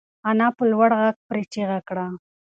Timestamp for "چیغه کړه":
1.53-2.05